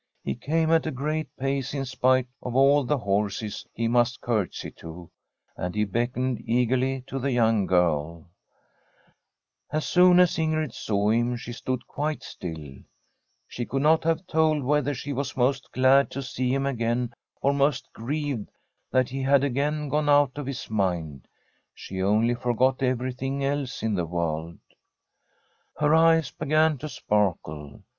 He 0.23 0.33
came 0.33 0.71
at 0.71 0.87
a 0.87 0.89
great 0.89 1.27
pace 1.37 1.75
in 1.75 1.85
spite 1.85 2.25
of 2.41 2.55
all 2.55 2.83
the 2.83 2.97
horses 2.97 3.67
he 3.71 3.87
must 3.87 4.19
curtsy 4.19 4.71
to, 4.77 5.11
and 5.55 5.75
he 5.75 5.83
beckoned 5.85 6.41
eagerly 6.43 7.03
to 7.05 7.19
the 7.19 7.31
young 7.31 7.67
girL 7.67 8.27
As 9.71 9.85
soon 9.85 10.19
as 10.19 10.39
Ingrid 10.39 10.73
saw 10.73 11.11
him 11.11 11.35
she 11.37 11.53
stood 11.53 11.85
quite 11.85 12.23
stilL 12.23 12.77
She 13.47 13.63
could 13.67 13.83
not 13.83 14.03
have 14.03 14.25
told 14.25 14.63
whether 14.63 14.95
she 14.95 15.13
was 15.13 15.37
most 15.37 15.71
glad 15.71 16.09
to 16.09 16.23
see 16.23 16.51
him 16.51 16.65
again 16.65 17.13
or 17.39 17.53
most 17.53 17.87
grieved 17.93 18.49
that 18.89 19.09
he 19.09 19.21
had 19.21 19.43
again 19.43 19.87
gone 19.87 20.09
out 20.09 20.35
of 20.35 20.47
his 20.47 20.67
mind; 20.67 21.27
she 21.75 22.01
only 22.01 22.33
forgot 22.33 22.81
everything 22.81 23.45
else 23.45 23.83
in 23.83 23.93
the 23.93 24.07
world. 24.07 24.57
Her 25.77 25.93
eyes 25.93 26.31
began 26.31 26.79
to 26.79 26.89
sparkle. 26.89 27.83